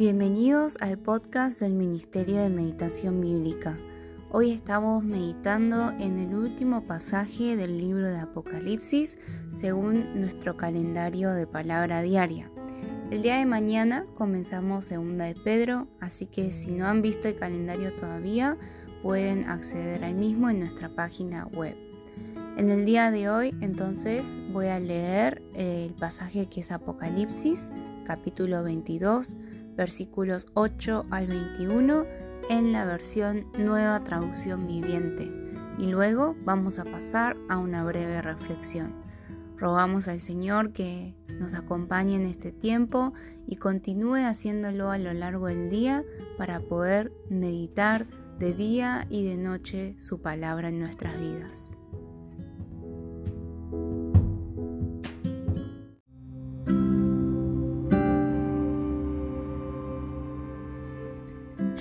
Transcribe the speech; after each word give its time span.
Bienvenidos 0.00 0.78
al 0.80 0.96
podcast 0.96 1.60
del 1.60 1.74
Ministerio 1.74 2.36
de 2.36 2.48
Meditación 2.48 3.20
Bíblica. 3.20 3.76
Hoy 4.30 4.50
estamos 4.50 5.04
meditando 5.04 5.90
en 6.00 6.16
el 6.16 6.34
último 6.34 6.86
pasaje 6.86 7.54
del 7.54 7.76
libro 7.76 8.10
de 8.10 8.18
Apocalipsis 8.18 9.18
según 9.52 10.18
nuestro 10.18 10.56
calendario 10.56 11.30
de 11.32 11.46
palabra 11.46 12.00
diaria. 12.00 12.50
El 13.10 13.20
día 13.20 13.36
de 13.36 13.44
mañana 13.44 14.06
comenzamos 14.14 14.86
segunda 14.86 15.26
de 15.26 15.34
Pedro, 15.34 15.86
así 16.00 16.24
que 16.24 16.50
si 16.50 16.72
no 16.72 16.86
han 16.86 17.02
visto 17.02 17.28
el 17.28 17.36
calendario 17.36 17.92
todavía, 17.92 18.56
pueden 19.02 19.50
acceder 19.50 20.02
al 20.02 20.14
mismo 20.14 20.48
en 20.48 20.60
nuestra 20.60 20.88
página 20.88 21.46
web. 21.48 21.76
En 22.56 22.70
el 22.70 22.86
día 22.86 23.10
de 23.10 23.28
hoy 23.28 23.54
entonces 23.60 24.38
voy 24.50 24.68
a 24.68 24.80
leer 24.80 25.42
el 25.52 25.92
pasaje 25.92 26.46
que 26.46 26.62
es 26.62 26.72
Apocalipsis, 26.72 27.70
capítulo 28.06 28.62
22, 28.62 29.36
versículos 29.80 30.46
8 30.52 31.06
al 31.10 31.26
21 31.26 32.04
en 32.50 32.70
la 32.70 32.84
versión 32.84 33.46
Nueva 33.56 34.04
Traducción 34.04 34.66
Viviente. 34.66 35.32
Y 35.78 35.86
luego 35.86 36.36
vamos 36.44 36.78
a 36.78 36.84
pasar 36.84 37.38
a 37.48 37.56
una 37.56 37.82
breve 37.82 38.20
reflexión. 38.20 38.94
Rogamos 39.56 40.06
al 40.06 40.20
Señor 40.20 40.74
que 40.74 41.14
nos 41.38 41.54
acompañe 41.54 42.16
en 42.16 42.26
este 42.26 42.52
tiempo 42.52 43.14
y 43.46 43.56
continúe 43.56 44.16
haciéndolo 44.16 44.90
a 44.90 44.98
lo 44.98 45.12
largo 45.12 45.46
del 45.46 45.70
día 45.70 46.04
para 46.36 46.60
poder 46.60 47.10
meditar 47.30 48.06
de 48.38 48.52
día 48.52 49.06
y 49.08 49.24
de 49.24 49.38
noche 49.38 49.94
su 49.98 50.20
palabra 50.20 50.68
en 50.68 50.78
nuestras 50.78 51.18
vidas. 51.18 51.79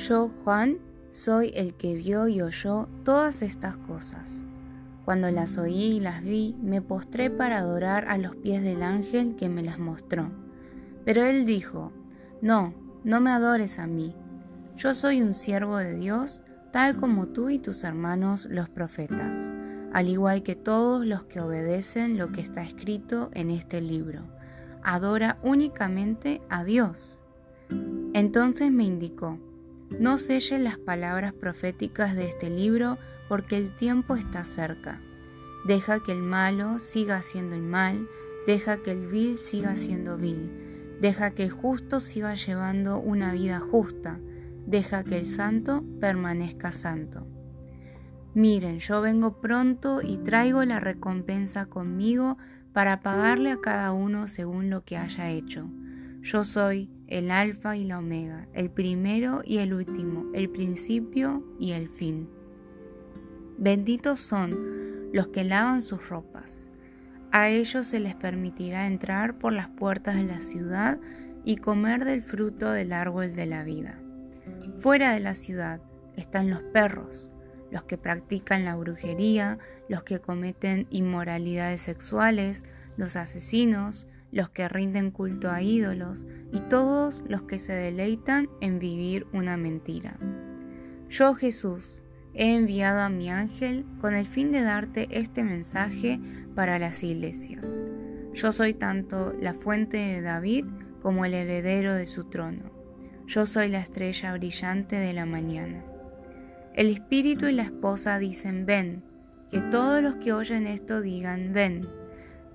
Yo, 0.10 0.32
Juan, 0.44 0.80
soy 1.12 1.52
el 1.54 1.76
que 1.76 1.94
vio 1.94 2.28
y 2.28 2.42
oyó 2.42 2.88
todas 3.04 3.44
estas 3.44 3.78
cosas. 3.78 4.44
Cuando 5.06 5.30
las 5.30 5.60
oí 5.60 5.84
y 5.84 6.00
las 6.00 6.24
vi, 6.24 6.56
me 6.64 6.82
postré 6.82 7.30
para 7.30 7.60
adorar 7.60 8.08
a 8.08 8.18
los 8.18 8.36
pies 8.36 8.64
del 8.64 8.82
ángel 8.82 9.36
que 9.36 9.50
me 9.50 9.62
las 9.62 9.78
mostró. 9.78 10.32
Pero 11.06 11.24
él 11.24 11.46
dijo, 11.46 11.94
No, 12.42 12.74
no 13.04 13.22
me 13.22 13.30
adores 13.30 13.78
a 13.78 13.86
mí. 13.86 14.16
Yo 14.78 14.96
soy 14.96 15.22
un 15.22 15.36
siervo 15.36 15.78
de 15.78 15.94
Dios, 15.94 16.42
tal 16.72 16.98
como 16.98 17.28
tú 17.28 17.52
y 17.52 17.60
tus 17.60 17.84
hermanos 17.84 18.48
los 18.50 18.68
profetas, 18.68 19.52
al 19.94 20.10
igual 20.10 20.42
que 20.42 20.56
todos 20.56 21.06
los 21.06 21.26
que 21.26 21.40
obedecen 21.40 22.18
lo 22.18 22.32
que 22.32 22.42
está 22.42 22.64
escrito 22.64 23.30
en 23.34 23.52
este 23.52 23.80
libro. 23.80 24.24
Adora 24.82 25.38
únicamente 25.44 26.42
a 26.50 26.64
Dios. 26.64 27.22
Entonces 28.16 28.72
me 28.72 28.86
indicó, 28.86 29.38
no 29.98 30.18
selles 30.18 30.62
las 30.62 30.78
palabras 30.78 31.34
proféticas 31.34 32.16
de 32.16 32.28
este 32.28 32.50
libro 32.50 32.98
porque 33.28 33.58
el 33.58 33.76
tiempo 33.76 34.16
está 34.16 34.44
cerca. 34.44 35.00
Deja 35.66 36.02
que 36.02 36.12
el 36.12 36.22
malo 36.22 36.80
siga 36.80 37.18
haciendo 37.18 37.56
el 37.56 37.64
mal, 37.64 38.08
deja 38.46 38.78
que 38.78 38.92
el 38.92 39.08
vil 39.08 39.38
siga 39.38 39.76
siendo 39.76 40.18
vil, 40.18 40.98
deja 41.02 41.32
que 41.32 41.44
el 41.44 41.52
justo 41.52 42.00
siga 42.00 42.34
llevando 42.36 43.00
una 43.00 43.34
vida 43.34 43.60
justa, 43.60 44.20
deja 44.66 45.04
que 45.04 45.18
el 45.20 45.26
santo 45.26 45.84
permanezca 46.00 46.72
santo. 46.72 47.28
Miren, 48.34 48.80
yo 48.80 49.02
vengo 49.02 49.42
pronto 49.42 50.02
y 50.02 50.18
traigo 50.18 50.64
la 50.64 50.80
recompensa 50.80 51.66
conmigo 51.66 52.38
para 52.74 53.02
pagarle 53.02 53.52
a 53.52 53.60
cada 53.60 53.92
uno 53.92 54.28
según 54.28 54.70
lo 54.70 54.84
que 54.84 54.98
haya 54.98 55.30
hecho. 55.30 55.70
Yo 56.22 56.44
soy 56.44 56.90
el 57.10 57.32
alfa 57.32 57.76
y 57.76 57.86
la 57.86 57.98
omega, 57.98 58.48
el 58.54 58.70
primero 58.70 59.42
y 59.44 59.58
el 59.58 59.74
último, 59.74 60.26
el 60.34 60.50
principio 60.50 61.44
y 61.60 61.72
el 61.72 61.90
fin. 61.90 62.30
Benditos 63.58 64.20
son 64.20 65.10
los 65.12 65.28
que 65.28 65.44
lavan 65.44 65.82
sus 65.82 66.08
ropas. 66.08 66.70
A 67.32 67.50
ellos 67.50 67.88
se 67.88 68.00
les 68.00 68.16
permitirá 68.16 68.86
entrar 68.86 69.40
por 69.40 69.54
las 69.54 69.70
puertas 69.70 70.16
de 70.16 70.24
la 70.24 70.42
ciudad 70.42 71.00
y 71.44 71.58
comer 71.58 72.06
del 72.06 72.22
fruto 72.22 72.72
del 72.72 72.94
árbol 72.94 73.36
de 73.36 73.46
la 73.48 73.64
vida. 73.64 74.00
Fuera 74.78 75.14
de 75.14 75.20
la 75.20 75.34
ciudad 75.34 75.82
están 76.16 76.52
los 76.52 76.62
perros, 76.62 77.32
los 77.72 77.84
que 77.84 77.98
practican 77.98 78.66
la 78.66 78.76
brujería, 78.76 79.58
los 79.88 80.04
que 80.04 80.20
cometen 80.20 80.86
inmoralidades 80.92 81.82
sexuales, 81.82 82.66
los 82.98 83.16
asesinos, 83.16 84.08
los 84.32 84.50
que 84.50 84.68
rinden 84.70 85.12
culto 85.12 85.52
a 85.52 85.62
ídolos 85.62 86.26
y 86.52 86.60
todos 86.62 87.24
los 87.28 87.44
que 87.44 87.58
se 87.58 87.74
deleitan 87.74 88.50
en 88.62 88.80
vivir 88.80 89.26
una 89.34 89.58
mentira. 89.58 90.18
Yo, 91.10 91.34
Jesús, 91.34 92.04
he 92.34 92.56
enviado 92.56 93.02
a 93.02 93.10
mi 93.10 93.30
ángel 93.30 93.86
con 94.00 94.14
el 94.14 94.28
fin 94.28 94.52
de 94.52 94.62
darte 94.62 95.08
este 95.12 95.44
mensaje 95.44 96.20
para 96.56 96.78
las 96.78 97.04
iglesias. 97.04 97.82
Yo 98.34 98.52
soy 98.52 98.74
tanto 98.74 99.34
la 99.40 99.54
fuente 99.54 99.98
de 99.98 100.22
David 100.22 100.66
como 101.02 101.26
el 101.26 101.34
heredero 101.34 101.96
de 101.96 102.06
su 102.06 102.26
trono. 102.26 102.72
Yo 103.26 103.46
soy 103.46 103.70
la 103.70 103.80
estrella 103.80 104.34
brillante 104.34 104.96
de 104.98 105.14
la 105.14 105.26
mañana. 105.26 105.84
El 106.74 106.90
espíritu 106.90 107.48
y 107.48 107.54
la 107.54 107.64
esposa 107.64 108.20
dicen 108.20 108.66
ven, 108.66 109.04
que 109.50 109.60
todos 109.60 110.02
los 110.04 110.16
que 110.16 110.34
oyen 110.34 110.68
esto 110.68 111.02
digan 111.02 111.54
ven, 111.54 111.82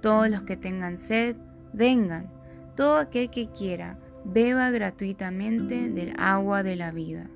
todos 0.01 0.31
los 0.31 0.43
que 0.43 0.57
tengan 0.57 0.97
sed, 0.97 1.37
Vengan, 1.75 2.31
todo 2.77 2.99
aquel 2.99 3.31
que 3.31 3.51
quiera, 3.51 3.99
beba 4.25 4.71
gratuitamente 4.71 5.91
del 5.91 6.15
agua 6.19 6.63
de 6.63 6.77
la 6.77 6.93
vida. 6.93 7.29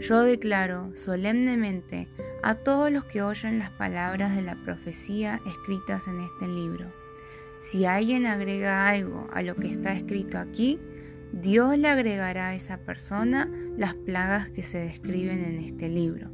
Yo 0.00 0.22
declaro 0.22 0.90
solemnemente 0.96 2.08
a 2.42 2.54
todos 2.54 2.90
los 2.90 3.04
que 3.04 3.20
oyen 3.20 3.58
las 3.58 3.70
palabras 3.70 4.34
de 4.34 4.40
la 4.40 4.56
profecía 4.64 5.38
escritas 5.46 6.08
en 6.08 6.20
este 6.20 6.48
libro. 6.48 6.90
Si 7.60 7.84
alguien 7.84 8.24
agrega 8.24 8.88
algo 8.88 9.28
a 9.32 9.42
lo 9.42 9.54
que 9.54 9.70
está 9.70 9.92
escrito 9.92 10.38
aquí, 10.38 10.80
Dios 11.32 11.76
le 11.76 11.88
agregará 11.88 12.48
a 12.48 12.54
esa 12.54 12.78
persona 12.78 13.50
las 13.76 13.92
plagas 13.92 14.48
que 14.48 14.62
se 14.62 14.78
describen 14.78 15.44
en 15.44 15.58
este 15.58 15.90
libro. 15.90 16.30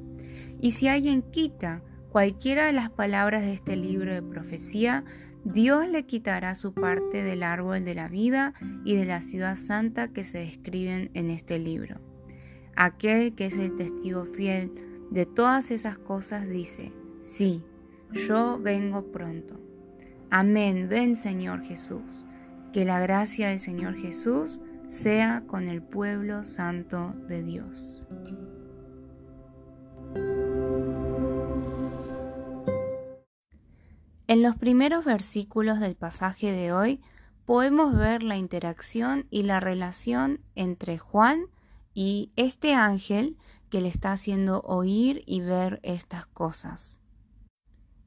Y 0.61 0.71
si 0.71 0.87
alguien 0.87 1.23
quita 1.23 1.83
cualquiera 2.11 2.67
de 2.67 2.73
las 2.73 2.91
palabras 2.91 3.43
de 3.43 3.55
este 3.55 3.77
libro 3.77 4.13
de 4.13 4.23
profecía, 4.23 5.05
Dios 5.45 5.89
le 5.89 6.05
quitará 6.05 6.55
su 6.55 6.75
parte 6.75 7.23
del 7.23 7.43
árbol 7.43 7.85
de 7.85 7.95
la 7.95 8.09
vida 8.09 8.55
y 8.85 8.97
de 8.97 9.07
la 9.07 9.23
ciudad 9.23 9.57
santa 9.57 10.09
que 10.09 10.25
se 10.25 10.39
describen 10.39 11.11
en 11.15 11.31
este 11.31 11.59
libro. 11.59 12.01
Aquel 12.77 13.35
que 13.35 13.47
es 13.47 13.57
el 13.57 13.75
testigo 13.77 14.27
fiel 14.27 14.73
de 15.11 15.27
todas 15.27 15.71
esas 15.71 15.99
cosas 15.99 16.49
dice, 16.49 16.93
sí, 17.21 17.63
yo 18.13 18.59
vengo 18.61 19.11
pronto. 19.11 19.61
Amén, 20.31 20.89
ven 20.89 21.17
Señor 21.17 21.63
Jesús. 21.63 22.27
Que 22.73 22.85
la 22.85 23.01
gracia 23.01 23.49
del 23.49 23.59
Señor 23.59 23.97
Jesús 23.97 24.61
sea 24.87 25.43
con 25.47 25.69
el 25.69 25.83
pueblo 25.83 26.45
santo 26.45 27.15
de 27.27 27.43
Dios. 27.43 28.07
En 34.31 34.43
los 34.43 34.55
primeros 34.55 35.05
versículos 35.05 35.81
del 35.81 35.97
pasaje 35.97 36.53
de 36.53 36.73
hoy 36.73 37.01
podemos 37.47 37.97
ver 37.97 38.23
la 38.23 38.37
interacción 38.37 39.27
y 39.29 39.43
la 39.43 39.59
relación 39.59 40.39
entre 40.55 40.99
Juan 40.99 41.47
y 41.95 42.31
este 42.37 42.75
ángel 42.75 43.37
que 43.71 43.81
le 43.81 43.89
está 43.89 44.13
haciendo 44.13 44.61
oír 44.61 45.25
y 45.27 45.41
ver 45.41 45.81
estas 45.83 46.27
cosas. 46.27 47.01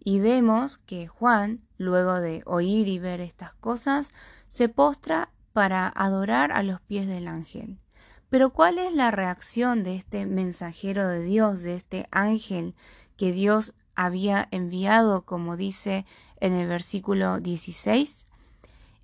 Y 0.01 0.22
vemos 0.22 0.78
que 0.78 1.07
Juan, 1.07 1.67
luego 1.78 2.22
de 2.22 2.41
oír 2.45 2.88
y 2.88 3.00
ver 3.00 3.19
estas 3.19 3.53
cosas, 3.56 4.13
se 4.47 4.69
postra 4.69 5.33
para 5.51 5.89
adorar 5.89 6.53
a 6.53 6.63
los 6.63 6.80
pies 6.80 7.06
del 7.06 7.27
ángel. 7.27 7.81
Pero 8.30 8.53
¿cuál 8.53 8.80
es 8.80 8.94
la 8.94 9.12
reacción 9.12 9.83
de 9.83 9.97
este 9.97 10.25
mensajero 10.25 11.06
de 11.06 11.21
Dios, 11.21 11.63
de 11.63 11.75
este 11.75 12.07
ángel 12.12 12.75
que 13.18 13.33
Dios 13.33 13.74
había 13.95 14.48
enviado, 14.51 15.24
como 15.24 15.57
dice 15.57 16.06
en 16.40 16.54
el 16.54 16.68
versículo 16.68 17.40
16, 17.40 18.25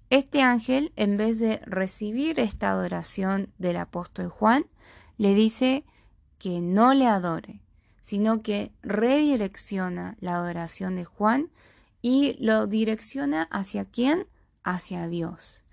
este 0.09 0.41
ángel, 0.41 0.91
en 0.95 1.17
vez 1.17 1.39
de 1.39 1.59
recibir 1.65 2.39
esta 2.39 2.71
adoración 2.71 3.53
del 3.59 3.77
apóstol 3.77 4.29
Juan, 4.29 4.65
le 5.17 5.35
dice 5.35 5.85
que 6.39 6.61
no 6.61 6.93
le 6.95 7.05
adore, 7.05 7.61
sino 8.01 8.41
que 8.41 8.71
redirecciona 8.81 10.15
la 10.19 10.37
adoración 10.37 10.95
de 10.95 11.05
Juan 11.05 11.51
y 12.01 12.35
lo 12.39 12.65
direcciona 12.65 13.43
hacia 13.51 13.85
quién? 13.85 14.25
Hacia 14.63 15.07
Dios. 15.07 15.63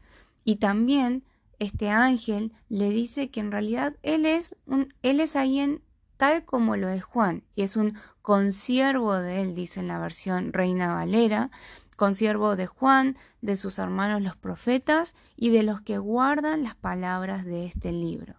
Y 0.45 0.57
también 0.57 1.25
este 1.59 1.89
ángel 1.89 2.53
le 2.69 2.91
dice 2.91 3.31
que 3.31 3.41
en 3.41 3.53
realidad 3.53 3.97
él 4.03 4.27
es, 4.27 4.55
un, 4.67 4.93
él 5.03 5.21
es 5.21 5.35
alguien 5.35 5.83
tal 6.17 6.45
como 6.45 6.77
lo 6.77 6.89
es 6.89 7.03
Juan, 7.05 7.43
y 7.55 7.63
es 7.63 7.77
un 7.77 7.99
consiervo 8.27 9.15
de 9.15 9.41
él, 9.41 9.55
dice 9.55 9.79
en 9.79 9.87
la 9.87 10.01
versión 10.01 10.53
Reina 10.53 10.93
Valera, 10.93 11.53
consiervo 11.97 12.57
de 12.57 12.67
Juan, 12.67 13.17
de 13.41 13.57
sus 13.57 13.79
hermanos 13.79 14.21
los 14.21 14.35
profetas 14.35 15.15
y 15.37 15.51
de 15.51 15.63
los 15.63 15.81
que 15.81 15.99
guardan 15.99 16.65
las 16.65 16.75
palabras 16.75 17.45
de 17.45 17.67
este 17.67 17.93
libro. 17.93 18.35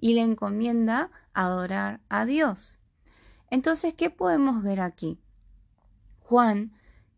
y 0.00 0.14
le 0.14 0.22
encomienda 0.22 1.12
adorar 1.34 2.00
a 2.08 2.24
Dios. 2.24 2.80
Entonces, 3.48 3.94
¿qué 3.94 4.10
podemos 4.10 4.64
ver 4.64 4.80
aquí? 4.80 5.20
Juan 6.18 6.72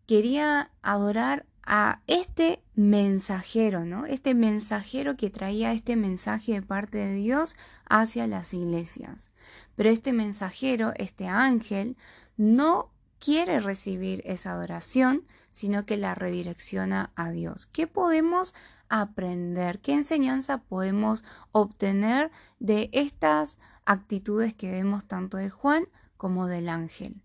quería 0.07 0.73
adorar 0.83 1.47
a 1.65 2.01
este 2.07 2.63
mensajero, 2.75 3.85
¿no? 3.85 4.07
Este 4.07 4.35
mensajero 4.35 5.17
que 5.17 5.31
traía 5.31 5.73
este 5.73 5.97
mensaje 5.97 6.53
de 6.53 6.63
parte 6.63 6.99
de 6.99 7.15
Dios 7.15 7.55
hacia 7.89 8.27
las 8.27 8.55
iglesias. 8.55 9.31
Pero 9.77 9.91
este 9.91 10.13
mensajero, 10.13 10.93
este 10.97 11.27
ángel, 11.29 11.97
no 12.37 12.91
quiere 13.19 13.61
recibir 13.61 14.23
esa 14.25 14.53
adoración, 14.53 15.25
sino 15.51 15.85
que 15.85 15.97
la 15.97 16.15
redirecciona 16.15 17.13
a 17.15 17.31
Dios. 17.31 17.67
¿Qué 17.67 17.87
podemos 17.87 18.55
aprender? 18.89 19.81
¿Qué 19.81 19.93
enseñanza 19.93 20.59
podemos 20.59 21.25
obtener 21.53 22.31
de 22.59 22.89
estas 22.93 23.59
actitudes 23.85 24.55
que 24.55 24.71
vemos 24.71 25.05
tanto 25.07 25.37
de 25.37 25.51
Juan 25.51 25.85
como 26.17 26.47
del 26.47 26.69
ángel? 26.69 27.21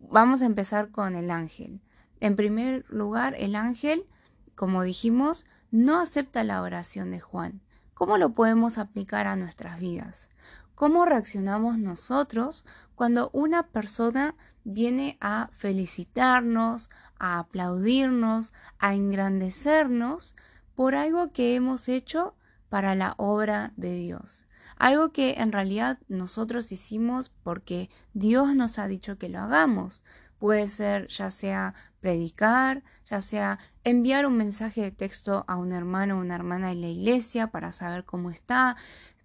Vamos 0.00 0.42
a 0.42 0.46
empezar 0.46 0.90
con 0.90 1.14
el 1.14 1.30
ángel. 1.30 1.80
En 2.20 2.36
primer 2.36 2.84
lugar, 2.88 3.34
el 3.38 3.54
ángel, 3.54 4.06
como 4.54 4.82
dijimos, 4.82 5.44
no 5.70 6.00
acepta 6.00 6.44
la 6.44 6.62
oración 6.62 7.10
de 7.10 7.20
Juan. 7.20 7.60
¿Cómo 7.94 8.18
lo 8.18 8.34
podemos 8.34 8.78
aplicar 8.78 9.26
a 9.26 9.36
nuestras 9.36 9.80
vidas? 9.80 10.28
¿Cómo 10.74 11.06
reaccionamos 11.06 11.78
nosotros 11.78 12.64
cuando 12.94 13.30
una 13.32 13.64
persona 13.68 14.34
viene 14.64 15.16
a 15.20 15.48
felicitarnos, 15.52 16.90
a 17.18 17.38
aplaudirnos, 17.38 18.52
a 18.78 18.94
engrandecernos 18.94 20.34
por 20.74 20.94
algo 20.94 21.32
que 21.32 21.54
hemos 21.54 21.88
hecho 21.88 22.34
para 22.68 22.94
la 22.94 23.14
obra 23.16 23.72
de 23.76 23.94
Dios? 23.94 24.46
Algo 24.76 25.10
que 25.12 25.36
en 25.38 25.52
realidad 25.52 25.98
nosotros 26.08 26.70
hicimos 26.72 27.30
porque 27.42 27.88
Dios 28.12 28.54
nos 28.54 28.78
ha 28.78 28.86
dicho 28.86 29.16
que 29.16 29.30
lo 29.30 29.38
hagamos. 29.38 30.02
Puede 30.38 30.68
ser 30.68 31.08
ya 31.08 31.30
sea 31.30 31.74
predicar, 32.00 32.82
ya 33.06 33.20
sea 33.20 33.58
enviar 33.84 34.26
un 34.26 34.36
mensaje 34.36 34.82
de 34.82 34.90
texto 34.90 35.44
a 35.48 35.56
un 35.56 35.72
hermano 35.72 36.16
o 36.16 36.20
una 36.20 36.34
hermana 36.34 36.72
en 36.72 36.80
la 36.80 36.88
iglesia 36.88 37.48
para 37.48 37.72
saber 37.72 38.04
cómo 38.04 38.30
está, 38.30 38.76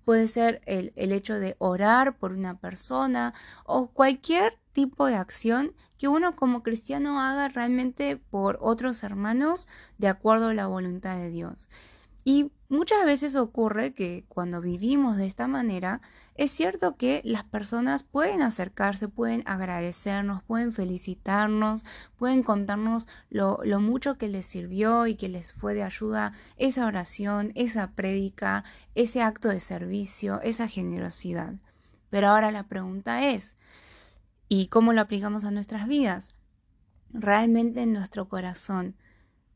puede 0.06 0.28
ser 0.28 0.62
el, 0.66 0.94
el, 0.96 1.12
hecho 1.12 1.36
de 1.36 1.56
orar 1.60 2.18
por 2.18 2.32
una 2.32 2.58
persona 2.60 3.34
o 3.66 3.88
cualquier 3.88 4.58
tipo 4.74 5.06
de 5.06 5.16
acción 5.16 5.74
que 5.98 6.08
uno 6.08 6.36
como 6.36 6.64
cristiano 6.64 7.20
haga 7.22 7.50
realmente 7.50 8.18
por 8.18 8.58
otros 8.62 9.04
hermanos 9.04 9.68
de 9.98 10.08
acuerdo 10.08 10.48
a 10.48 10.54
la 10.54 10.68
voluntad 10.68 11.18
de 11.18 11.30
Dios. 11.30 11.70
Y 12.24 12.52
muchas 12.70 13.06
veces 13.06 13.36
ocurre 13.36 13.94
que 13.94 14.26
cuando 14.28 14.62
vivimos 14.62 15.18
de 15.18 15.26
esta 15.26 15.48
manera, 15.48 16.02
es 16.42 16.50
cierto 16.50 16.96
que 16.96 17.22
las 17.24 17.44
personas 17.44 18.02
pueden 18.02 18.42
acercarse, 18.42 19.08
pueden 19.08 19.44
agradecernos, 19.46 20.42
pueden 20.42 20.74
felicitarnos, 20.74 21.86
pueden 22.18 22.42
contarnos 22.42 23.08
lo, 23.30 23.60
mucho 23.80 24.16
que 24.16 24.28
les 24.28 24.48
sirvió 24.48 25.06
y 25.06 25.14
que 25.14 25.30
les 25.30 25.54
fue 25.54 25.76
de 25.76 25.84
ayuda 25.84 26.34
esa 26.58 26.88
oración, 26.88 27.52
esa 27.54 27.92
prédica, 27.92 28.64
ese 28.96 29.22
acto 29.22 29.50
de 29.50 29.60
servicio, 29.60 30.42
esa 30.42 30.68
generosidad. 30.68 31.54
Pero 32.10 32.30
ahora 32.30 32.50
la 32.50 32.64
pregunta 32.64 33.30
es, 33.30 33.56
¿y 34.48 34.66
cómo 34.66 34.94
lo 34.94 35.02
aplicamos 35.02 35.44
a 35.44 35.52
nuestras 35.52 35.88
vidas? 35.88 36.34
¿Realmente 37.12 37.84
en 37.84 37.94
nuestro 37.94 38.28
corazón 38.28 38.96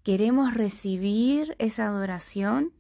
¿Queremos 0.04 0.54
recibir 0.54 1.56
esa 1.58 1.88
adoración 1.88 2.74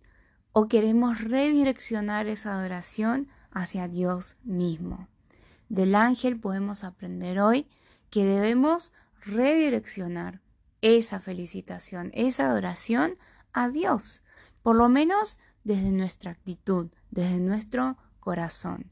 o 0.51 0.67
queremos 0.67 1.21
redireccionar 1.21 2.27
esa 2.27 2.53
adoración 2.53 3.29
hacia 3.55 3.87
Dios 3.87 4.37
mismo? 4.43 5.07
Del 5.69 5.95
ángel 5.95 6.39
podemos 6.39 6.83
aprender 6.83 7.39
hoy 7.39 7.67
que 8.11 8.23
debemos 8.23 8.93
redireccionar 9.21 10.41
esa 10.81 11.19
felicitación, 11.19 12.11
esa 12.13 12.45
adoración 12.45 13.15
a 13.53 13.69
Dios, 13.69 14.21
por 14.61 14.75
lo 14.75 14.87
menos 14.89 15.39
desde 15.63 15.91
nuestra 15.91 16.29
actitud, 16.31 16.89
desde 17.09 17.39
nuestro 17.39 17.97
corazón. 18.19 18.91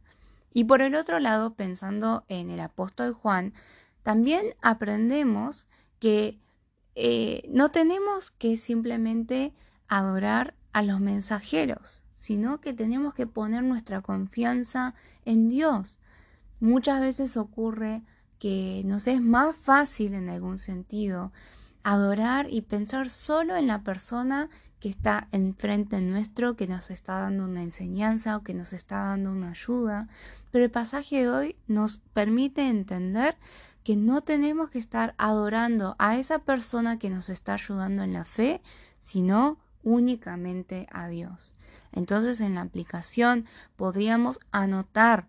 Y 0.54 0.64
por 0.64 0.82
el 0.82 0.96
otro 0.96 1.20
lado, 1.20 1.54
pensando 1.56 2.26
en 2.28 2.50
el 2.50 2.60
apóstol 2.60 3.14
Juan, 3.14 3.54
también 4.02 4.48
aprendemos 4.62 5.68
que 6.00 6.40
eh, 6.96 7.44
no 7.50 7.72
tenemos 7.72 8.32
que 8.32 8.58
simplemente 8.58 9.54
adorar 9.88 10.56
a 10.72 10.84
los 10.84 11.00
mensajeros, 11.00 12.03
sino 12.14 12.62
que 12.62 12.74
tenemos 12.74 13.14
que 13.14 13.28
poner 13.28 13.64
nuestra 13.64 14.02
confianza 14.02 14.94
en 15.26 15.50
Dios. 15.50 16.00
Muchas 16.60 17.02
veces 17.02 17.38
ocurre 17.38 18.04
que 18.40 18.84
nos 18.86 19.08
es 19.08 19.22
más 19.22 19.56
fácil 19.56 20.14
en 20.14 20.30
algún 20.30 20.58
sentido 20.58 21.32
adorar 21.84 22.48
y 22.50 22.62
pensar 22.62 23.10
solo 23.10 23.56
en 23.56 23.68
la 23.68 23.84
persona 23.84 24.50
que 24.80 24.90
está 24.90 25.30
enfrente 25.32 26.02
nuestro, 26.02 26.56
que 26.56 26.68
nos 26.68 26.92
está 26.92 27.20
dando 27.20 27.46
una 27.46 27.64
enseñanza 27.64 28.36
o 28.36 28.44
que 28.44 28.54
nos 28.54 28.74
está 28.74 28.98
dando 28.98 29.32
una 29.32 29.52
ayuda. 29.52 30.10
Pero 30.52 30.66
el 30.66 30.72
pasaje 30.72 31.22
de 31.22 31.30
hoy 31.30 31.56
nos 31.68 32.00
permite 32.14 32.68
entender 32.68 33.38
que 33.84 33.96
no 33.96 34.22
tenemos 34.22 34.70
que 34.70 34.80
estar 34.80 35.16
adorando 35.18 35.96
a 36.00 36.18
esa 36.18 36.40
persona 36.40 37.00
que 37.00 37.10
nos 37.10 37.30
está 37.30 37.54
ayudando 37.54 38.04
en 38.04 38.14
la 38.14 38.26
fe, 38.26 38.62
sino 39.00 39.58
únicamente 39.84 40.88
a 40.92 41.08
Dios. 41.08 41.56
Entonces 41.92 42.42
en 42.42 42.56
la 42.56 42.62
aplicación 42.62 43.46
podríamos 43.76 44.40
anotar 44.52 45.28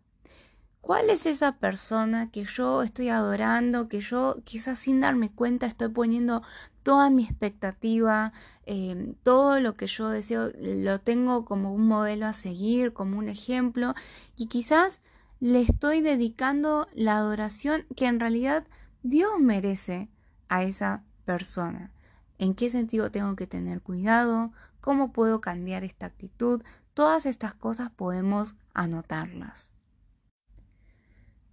cuál 0.80 1.08
es 1.10 1.26
esa 1.26 1.52
persona 1.52 2.30
que 2.30 2.44
yo 2.44 2.82
estoy 2.82 3.08
adorando, 3.08 3.88
que 3.88 4.00
yo 4.00 4.36
quizás 4.44 4.78
sin 4.78 5.00
darme 5.00 5.32
cuenta 5.32 5.66
estoy 5.66 5.88
poniendo 5.88 6.42
toda 6.82 7.08
mi 7.08 7.24
expectativa, 7.24 8.32
em, 8.66 9.14
todo 9.22 9.58
lo 9.60 9.76
que 9.76 9.86
yo 9.86 10.10
deseo, 10.10 10.50
lo 10.58 11.00
tengo 11.00 11.46
como 11.46 11.72
un 11.72 11.88
modelo 11.88 12.26
a 12.26 12.34
seguir, 12.34 12.92
como 12.92 13.18
un 13.18 13.30
ejemplo, 13.30 13.94
y 14.36 14.46
quizás 14.46 15.00
le 15.40 15.62
estoy 15.62 16.02
dedicando 16.02 16.86
la 16.94 17.16
adoración 17.16 17.86
que 17.96 18.06
en 18.06 18.20
realidad 18.20 18.66
Dios 19.02 19.40
merece 19.40 20.10
a 20.48 20.64
esa 20.64 21.02
persona. 21.24 21.93
¿En 22.38 22.54
qué 22.54 22.70
sentido 22.70 23.10
tengo 23.10 23.36
que 23.36 23.46
tener 23.46 23.80
cuidado? 23.80 24.52
¿Cómo 24.80 25.12
puedo 25.12 25.40
cambiar 25.40 25.84
esta 25.84 26.06
actitud? 26.06 26.62
Todas 26.94 27.26
estas 27.26 27.54
cosas 27.54 27.90
podemos 27.90 28.56
anotarlas. 28.72 29.70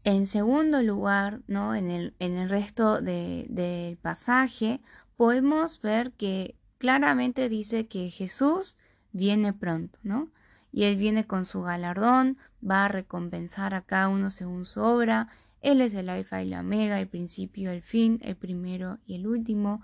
En 0.03 0.25
segundo 0.25 0.81
lugar, 0.81 1.41
¿no? 1.47 1.75
en, 1.75 1.89
el, 1.89 2.15
en 2.19 2.37
el 2.37 2.49
resto 2.49 3.01
del 3.01 3.97
pasaje, 3.97 4.81
podemos 5.15 5.81
ver 5.81 6.11
que 6.13 6.55
claramente 6.79 7.49
dice 7.49 7.87
que 7.87 8.09
Jesús 8.09 8.77
viene 9.11 9.53
pronto, 9.53 9.99
¿no? 10.01 10.31
y 10.71 10.85
Él 10.85 10.95
viene 10.95 11.27
con 11.27 11.45
su 11.45 11.61
galardón, 11.61 12.37
va 12.67 12.85
a 12.85 12.87
recompensar 12.87 13.73
a 13.73 13.81
cada 13.81 14.07
uno 14.07 14.29
según 14.29 14.65
su 14.65 14.81
obra. 14.81 15.27
Él 15.61 15.81
es 15.81 15.93
el 15.93 16.09
alfa 16.09 16.41
y 16.41 16.47
la 16.47 16.61
omega, 16.61 16.99
el 16.99 17.07
principio 17.07 17.71
y 17.71 17.75
el 17.75 17.81
fin, 17.81 18.19
el 18.23 18.35
primero 18.35 18.99
y 19.05 19.15
el 19.15 19.27
último. 19.27 19.81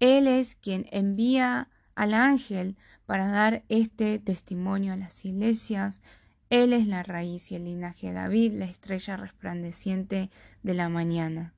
Él 0.00 0.26
es 0.26 0.56
quien 0.56 0.86
envía 0.90 1.68
al 1.94 2.14
ángel 2.14 2.76
para 3.04 3.28
dar 3.28 3.64
este 3.68 4.18
testimonio 4.18 4.94
a 4.94 4.96
las 4.96 5.24
iglesias. 5.24 6.00
Él 6.48 6.72
es 6.72 6.86
la 6.86 7.02
raíz 7.02 7.52
y 7.52 7.56
el 7.56 7.66
linaje 7.66 8.08
de 8.08 8.14
David, 8.14 8.54
la 8.54 8.64
estrella 8.64 9.16
resplandeciente 9.16 10.30
de 10.62 10.74
la 10.74 10.88
mañana. 10.88 11.54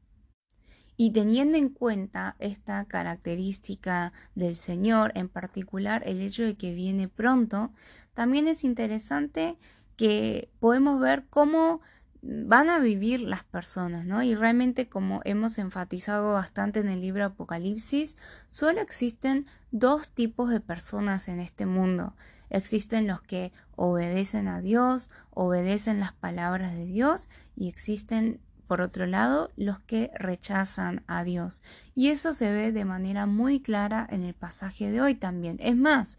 Y 0.97 1.13
teniendo 1.13 1.57
en 1.57 1.69
cuenta 1.69 2.37
esta 2.39 2.85
característica 2.85 4.13
del 4.35 4.57
Señor, 4.57 5.13
en 5.15 5.29
particular 5.29 6.03
el 6.05 6.21
hecho 6.21 6.43
de 6.43 6.57
que 6.57 6.75
viene 6.75 7.09
pronto, 7.09 7.73
también 8.13 8.49
es 8.49 8.65
interesante 8.65 9.57
que 9.97 10.51
podemos 10.59 11.01
ver 11.01 11.27
cómo 11.31 11.81
van 12.23 12.71
a 12.71 12.79
vivir 12.79 13.21
las 13.21 13.45
personas, 13.45 14.07
¿no? 14.07 14.23
Y 14.23 14.35
realmente 14.35 14.89
como 14.89 15.21
hemos 15.25 15.59
enfatizado 15.59 16.33
bastante 16.33 16.81
en 16.81 16.89
el 16.89 17.01
libro 17.01 17.25
Apocalipsis, 17.25 18.17
solo 18.49 18.81
existen 18.81 19.47
dos 19.73 20.09
tipos 20.11 20.51
de 20.51 20.61
personas 20.61 21.29
en 21.29 21.41
este 21.41 21.67
mundo. 21.67 22.15
Existen 22.49 23.07
los 23.07 23.21
que 23.23 23.53
obedecen 23.75 24.47
a 24.47 24.61
Dios, 24.61 25.11
obedecen 25.31 25.99
las 25.99 26.13
palabras 26.13 26.75
de 26.75 26.87
Dios 26.87 27.29
y 27.57 27.69
existen 27.69 28.41
por 28.73 28.81
otro 28.81 29.05
lado, 29.05 29.51
los 29.57 29.81
que 29.81 30.11
rechazan 30.15 31.03
a 31.07 31.25
Dios. 31.25 31.63
Y 31.95 32.09
eso 32.09 32.33
se 32.33 32.51
ve 32.53 32.73
de 32.73 32.87
manera 32.87 33.27
muy 33.27 33.61
clara 33.61 34.07
en 34.11 34.23
el 34.23 34.33
pasaje 34.33 34.91
de 34.91 35.03
hoy 35.03 35.15
también. 35.15 35.59
Es 35.61 35.77
más, 35.77 36.17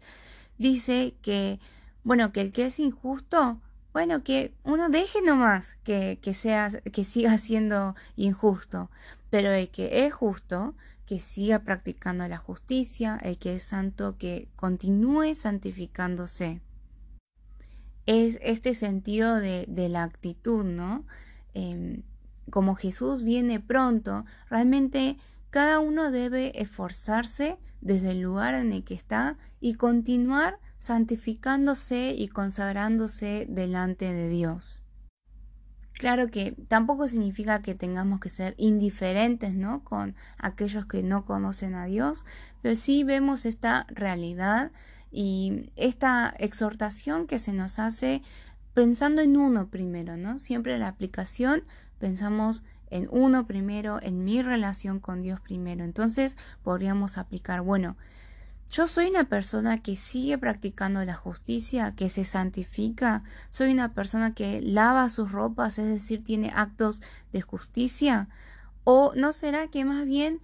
dice 0.56 1.16
que, 1.20 1.58
bueno, 2.04 2.30
que 2.30 2.42
el 2.42 2.52
que 2.52 2.66
es 2.66 2.78
injusto, 2.78 3.60
bueno, 3.94 4.24
que 4.24 4.52
uno 4.64 4.88
deje 4.88 5.22
nomás 5.22 5.76
que, 5.84 6.18
que, 6.20 6.34
sea, 6.34 6.68
que 6.68 7.04
siga 7.04 7.38
siendo 7.38 7.94
injusto, 8.16 8.90
pero 9.30 9.52
el 9.52 9.70
que 9.70 10.04
es 10.04 10.12
justo, 10.12 10.74
que 11.06 11.20
siga 11.20 11.60
practicando 11.60 12.26
la 12.26 12.38
justicia, 12.38 13.18
el 13.22 13.38
que 13.38 13.54
es 13.54 13.62
santo, 13.62 14.16
que 14.18 14.48
continúe 14.56 15.36
santificándose. 15.36 16.60
es 18.06 18.40
este 18.42 18.74
sentido 18.74 19.36
de, 19.36 19.88
la 19.88 20.02
actitud, 20.02 20.64
¿no? 20.64 21.06
Em, 21.54 22.02
como 22.50 22.74
Jesús 22.74 23.22
viene 23.22 23.60
pronto, 23.60 24.24
realmente 24.50 25.18
cada 25.50 25.78
uno 25.78 26.10
debe 26.10 26.60
esforzarse 26.60 27.58
desde 27.80 28.10
el 28.10 28.22
lugar 28.22 28.54
en 28.54 28.72
el 28.72 28.82
que 28.82 28.94
está 28.94 29.38
y 29.60 29.74
continuar 29.74 30.58
santificándose 30.84 32.14
y 32.14 32.28
consagrándose 32.28 33.46
delante 33.48 34.12
de 34.12 34.28
Dios. 34.28 34.82
Claro 35.94 36.28
que 36.28 36.54
tampoco 36.68 37.08
significa 37.08 37.62
que 37.62 37.74
tengamos 37.74 38.20
que 38.20 38.28
ser 38.28 38.54
indiferentes, 38.58 39.54
¿no? 39.54 39.82
Con 39.82 40.14
aquellos 40.36 40.84
que 40.84 41.02
no 41.02 41.24
conocen 41.24 41.74
a 41.74 41.86
Dios, 41.86 42.26
pero 42.60 42.76
sí 42.76 43.02
vemos 43.02 43.46
esta 43.46 43.86
realidad 43.88 44.72
y 45.10 45.72
esta 45.76 46.34
exhortación 46.38 47.26
que 47.26 47.38
se 47.38 47.54
nos 47.54 47.78
hace 47.78 48.20
pensando 48.74 49.22
en 49.22 49.38
uno 49.38 49.68
primero, 49.68 50.18
¿no? 50.18 50.38
Siempre 50.38 50.76
la 50.76 50.88
aplicación 50.88 51.64
pensamos 51.98 52.62
en 52.90 53.08
uno 53.10 53.46
primero, 53.46 54.02
en 54.02 54.22
mi 54.22 54.42
relación 54.42 55.00
con 55.00 55.22
Dios 55.22 55.40
primero. 55.40 55.82
Entonces 55.82 56.36
podríamos 56.62 57.16
aplicar, 57.16 57.62
bueno, 57.62 57.96
yo 58.70 58.86
soy 58.86 59.06
una 59.06 59.24
persona 59.24 59.82
que 59.82 59.96
sigue 59.96 60.36
practicando 60.38 61.04
la 61.04 61.14
justicia, 61.14 61.94
que 61.94 62.08
se 62.08 62.24
santifica, 62.24 63.22
soy 63.48 63.72
una 63.72 63.94
persona 63.94 64.34
que 64.34 64.60
lava 64.62 65.08
sus 65.08 65.30
ropas, 65.30 65.78
es 65.78 65.86
decir, 65.86 66.24
tiene 66.24 66.52
actos 66.54 67.02
de 67.32 67.40
justicia. 67.40 68.28
¿O 68.82 69.12
no 69.14 69.32
será 69.32 69.68
que 69.68 69.84
más 69.84 70.04
bien 70.06 70.40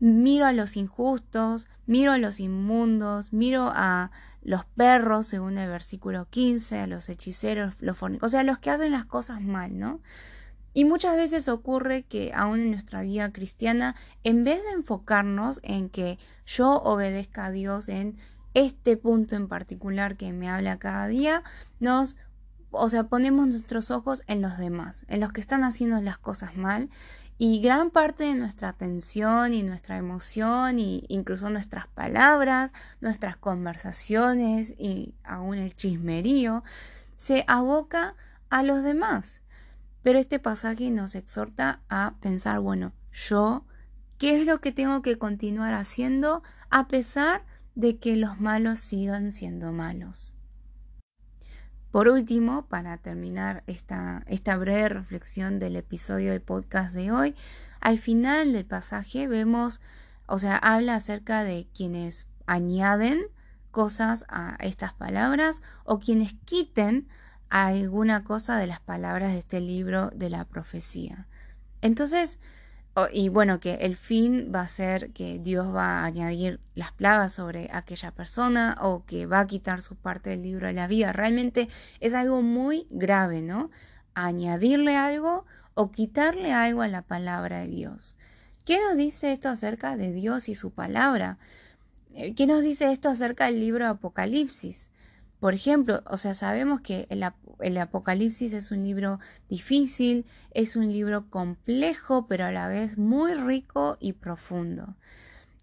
miro 0.00 0.46
a 0.46 0.52
los 0.52 0.76
injustos, 0.76 1.68
miro 1.86 2.12
a 2.12 2.18
los 2.18 2.40
inmundos, 2.40 3.32
miro 3.32 3.70
a 3.72 4.10
los 4.42 4.64
perros, 4.64 5.26
según 5.26 5.58
el 5.58 5.70
versículo 5.70 6.26
15, 6.28 6.80
a 6.80 6.86
los 6.86 7.08
hechiceros, 7.08 7.74
los 7.80 7.96
o 8.02 8.28
sea, 8.28 8.42
los 8.42 8.58
que 8.58 8.70
hacen 8.70 8.92
las 8.92 9.04
cosas 9.04 9.40
mal, 9.40 9.78
¿no? 9.78 10.00
Y 10.74 10.84
muchas 10.84 11.16
veces 11.16 11.48
ocurre 11.48 12.04
que 12.04 12.32
aún 12.34 12.60
en 12.60 12.70
nuestra 12.70 13.02
vida 13.02 13.32
cristiana, 13.32 13.94
en 14.24 14.44
vez 14.44 14.62
de 14.62 14.70
enfocarnos 14.70 15.60
en 15.62 15.90
que 15.90 16.18
yo 16.46 16.80
obedezca 16.82 17.46
a 17.46 17.50
Dios 17.50 17.88
en 17.88 18.16
este 18.54 18.96
punto 18.96 19.36
en 19.36 19.48
particular 19.48 20.16
que 20.16 20.32
me 20.32 20.48
habla 20.48 20.78
cada 20.78 21.06
día, 21.08 21.42
nos, 21.78 22.16
o 22.70 22.88
sea, 22.88 23.04
ponemos 23.04 23.48
nuestros 23.48 23.90
ojos 23.90 24.22
en 24.26 24.40
los 24.40 24.56
demás, 24.56 25.04
en 25.08 25.20
los 25.20 25.32
que 25.32 25.40
están 25.40 25.64
haciendo 25.64 26.00
las 26.00 26.18
cosas 26.18 26.56
mal. 26.56 26.88
Y 27.36 27.60
gran 27.60 27.90
parte 27.90 28.24
de 28.24 28.34
nuestra 28.34 28.68
atención 28.68 29.52
y 29.52 29.62
nuestra 29.62 29.96
emoción 29.96 30.78
e 30.78 31.02
incluso 31.08 31.50
nuestras 31.50 31.88
palabras, 31.88 32.72
nuestras 33.00 33.36
conversaciones 33.36 34.74
y 34.78 35.14
aún 35.24 35.58
el 35.58 35.74
chismerío 35.74 36.62
se 37.16 37.44
aboca 37.48 38.14
a 38.48 38.62
los 38.62 38.82
demás 38.82 39.41
pero 40.02 40.18
este 40.18 40.38
pasaje 40.38 40.90
nos 40.90 41.14
exhorta 41.14 41.80
a 41.88 42.14
pensar, 42.20 42.60
bueno, 42.60 42.92
yo, 43.12 43.64
¿qué 44.18 44.40
es 44.40 44.46
lo 44.46 44.60
que 44.60 44.72
tengo 44.72 45.02
que 45.02 45.18
continuar 45.18 45.74
haciendo 45.74 46.42
a 46.70 46.88
pesar 46.88 47.44
de 47.74 47.98
que 47.98 48.16
los 48.16 48.40
malos 48.40 48.80
sigan 48.80 49.32
siendo 49.32 49.72
malos? 49.72 50.34
Por 51.90 52.08
último, 52.08 52.66
para 52.68 52.96
terminar 52.96 53.64
esta, 53.66 54.24
esta 54.26 54.56
breve 54.56 54.88
reflexión 54.88 55.58
del 55.58 55.76
episodio 55.76 56.30
del 56.30 56.40
podcast 56.40 56.94
de 56.94 57.12
hoy, 57.12 57.34
al 57.80 57.98
final 57.98 58.54
del 58.54 58.64
pasaje 58.64 59.28
vemos, 59.28 59.82
o 60.26 60.38
sea, 60.38 60.56
habla 60.56 60.94
acerca 60.94 61.44
de 61.44 61.68
quienes 61.74 62.26
añaden 62.46 63.26
cosas 63.70 64.24
a 64.28 64.56
estas 64.60 64.94
palabras 64.94 65.62
o 65.84 65.98
quienes 65.98 66.34
quiten 66.44 67.08
alguna 67.52 68.24
cosa 68.24 68.56
de 68.56 68.66
las 68.66 68.80
palabras 68.80 69.32
de 69.32 69.38
este 69.38 69.60
libro 69.60 70.08
de 70.14 70.30
la 70.30 70.46
profecía. 70.46 71.28
Entonces, 71.82 72.38
y 73.12 73.28
bueno, 73.28 73.60
que 73.60 73.74
el 73.74 73.94
fin 73.94 74.50
va 74.54 74.62
a 74.62 74.68
ser 74.68 75.10
que 75.12 75.38
Dios 75.38 75.74
va 75.74 76.00
a 76.00 76.04
añadir 76.06 76.60
las 76.74 76.92
plagas 76.92 77.34
sobre 77.34 77.68
aquella 77.70 78.10
persona 78.10 78.78
o 78.80 79.04
que 79.04 79.26
va 79.26 79.40
a 79.40 79.46
quitar 79.46 79.82
su 79.82 79.96
parte 79.96 80.30
del 80.30 80.42
libro 80.42 80.66
de 80.66 80.72
la 80.72 80.86
vida. 80.86 81.12
Realmente 81.12 81.68
es 82.00 82.14
algo 82.14 82.40
muy 82.40 82.86
grave, 82.88 83.42
¿no? 83.42 83.70
Añadirle 84.14 84.96
algo 84.96 85.44
o 85.74 85.90
quitarle 85.90 86.54
algo 86.54 86.80
a 86.80 86.88
la 86.88 87.02
palabra 87.02 87.60
de 87.60 87.68
Dios. 87.68 88.16
¿Qué 88.64 88.80
nos 88.80 88.96
dice 88.96 89.32
esto 89.32 89.50
acerca 89.50 89.96
de 89.98 90.10
Dios 90.10 90.48
y 90.48 90.54
su 90.54 90.70
palabra? 90.70 91.36
Eh, 92.14 92.34
¿Qué 92.34 92.46
nos 92.46 92.62
dice 92.62 92.92
esto 92.92 93.10
acerca 93.10 93.46
del 93.46 93.60
libro 93.60 93.84
de 93.84 93.90
Apocalipsis? 93.90 94.88
Por 95.42 95.54
ejemplo, 95.54 96.04
o 96.06 96.18
sea, 96.18 96.34
sabemos 96.34 96.82
que 96.82 97.08
el, 97.10 97.76
Apocalipsis 97.78 98.52
es 98.52 98.70
un 98.70 98.84
libro 98.84 99.18
difícil, 99.48 100.24
es 100.52 100.76
un 100.76 100.86
libro 100.86 101.28
complejo, 101.30 102.28
pero 102.28 102.44
a 102.44 102.52
la 102.52 102.68
vez 102.68 102.96
muy 102.96 103.34
rico 103.34 103.96
y 103.98 104.12
profundo. 104.12 104.94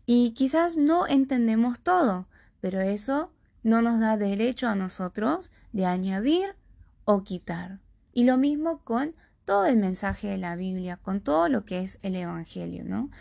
Y 0.05 0.31
quizás 0.31 0.75
no 0.75 1.07
entendemos 1.07 1.79
todo, 1.79 2.27
pero 2.59 2.81
eso 2.81 3.31
no 3.63 3.81
nos 3.81 4.01
da 4.01 4.17
derecho 4.17 4.67
a 4.67 4.75
nosotros 4.75 5.49
de 5.71 5.85
añadir 5.85 6.57
o 7.05 7.23
quitar. 7.23 7.79
Y 8.11 8.25
lo 8.25 8.37
mismo 8.37 8.79
con 8.79 9.15
todo 9.45 9.65
el 9.65 9.77
mensaje 9.77 10.27
de 10.27 10.39
la 10.39 10.57
Biblia, 10.57 10.97
con 10.97 11.21
todo 11.21 11.47
lo 11.47 11.63
que 11.63 11.79
es 11.79 11.99
el 12.01 12.17
Evangelio, 12.17 12.83
¿no? 12.83 13.11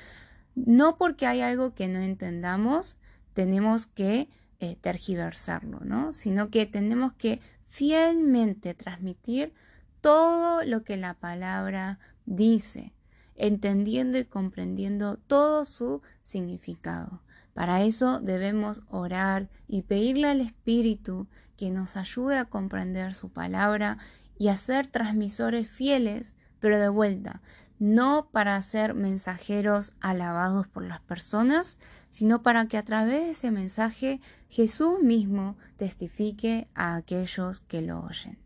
No 0.57 0.99
porque 0.99 1.29
hay 1.29 1.41
algo 1.41 1.77
que 1.77 1.87
no 1.87 2.00
entendamos, 2.00 2.99
tenemos 3.33 3.87
que 3.87 4.29
eh, 4.61 4.77
tergiversarlo, 4.81 5.81
¿no? 5.85 6.12
Sino 6.12 6.50
que 6.50 6.67
tenemos 6.67 7.12
que 7.12 7.41
fielmente 7.67 8.75
transmitir 8.75 9.53
todo 10.00 10.65
lo 10.65 10.83
que 10.83 10.97
la 10.97 11.15
palabra 11.15 12.00
dice, 12.27 12.93
entendiendo 13.37 14.19
y 14.19 14.25
comprendiendo 14.25 15.17
todo 15.17 15.65
su 15.65 16.03
significado. 16.23 17.23
Para 17.55 17.83
eso 17.83 18.21
debemos 18.21 18.83
orar 18.88 19.49
y 19.67 19.83
pedirle 19.83 20.29
al 20.29 20.41
Espíritu 20.41 21.29
que 21.57 21.71
nos 21.71 21.97
ayude 21.97 22.38
a 22.38 22.45
comprender 22.45 23.15
su 23.15 23.29
palabra 23.31 23.99
y 24.38 24.49
a 24.49 24.57
ser 24.57 24.87
transmisores 24.88 25.69
fieles, 25.69 26.37
pero 26.61 26.79
de 26.79 26.88
vuelta, 26.88 27.43
no 27.78 28.28
para 28.32 28.61
ser 28.61 28.94
mensajeros 28.94 29.92
alabados 30.00 30.66
por 30.66 30.85
las 30.85 31.00
personas, 31.00 31.78
sino 32.11 32.42
para 32.42 32.66
que 32.66 32.76
a 32.76 32.85
través 32.85 33.23
de 33.23 33.30
ese 33.30 33.50
mensaje 33.50 34.20
Jesús 34.49 35.00
mismo 35.02 35.56
testifique 35.76 36.68
a 36.75 36.97
aquellos 36.97 37.61
que 37.61 37.82
lo 37.82 38.00
oyen. 38.00 38.38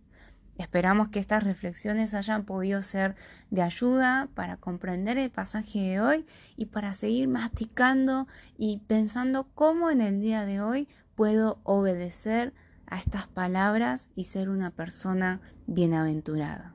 Esperamos 0.58 1.08
que 1.08 1.18
estas 1.18 1.42
reflexiones 1.42 2.14
hayan 2.14 2.44
podido 2.44 2.82
ser 2.82 3.16
de 3.50 3.62
ayuda 3.62 4.28
para 4.34 4.58
comprender 4.58 5.18
el 5.18 5.30
pasaje 5.30 5.80
de 5.80 6.00
hoy 6.00 6.26
y 6.56 6.66
para 6.66 6.94
seguir 6.94 7.26
masticando 7.26 8.28
y 8.58 8.78
pensando 8.86 9.48
cómo 9.54 9.90
en 9.90 10.02
el 10.02 10.20
día 10.20 10.44
de 10.44 10.60
hoy 10.60 10.88
puedo 11.14 11.58
obedecer 11.64 12.52
a 12.86 12.98
estas 12.98 13.26
palabras 13.26 14.08
y 14.14 14.24
ser 14.24 14.50
una 14.50 14.70
persona 14.70 15.40
bienaventurada. 15.66 16.74